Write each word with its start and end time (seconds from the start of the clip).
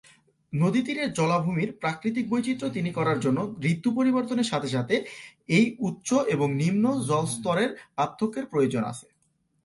নদী 0.53 0.81
তীরের 0.83 1.09
জলাভূমির 1.13 1.69
প্রাকৃতিক 1.81 2.25
বৈচিত্র্য 2.29 2.69
তৈরি 2.69 2.91
করার 2.91 3.17
জন্য 3.19 3.39
ঋতু 3.71 3.89
পরিবর্তনের 3.97 4.49
সাথে 4.51 4.69
সাথে 4.69 4.95
এই 5.49 5.65
উচ্চ 5.79 6.09
এবং 6.35 6.47
নিম্ন 6.61 6.85
জল-স্তরের 7.09 7.69
পার্থক্যের 7.97 8.45
প্রয়োজন 8.45 8.83
আছে। 8.83 9.07